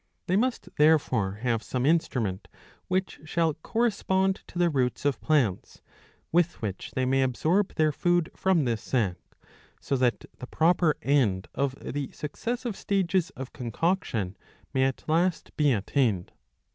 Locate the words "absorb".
7.21-7.75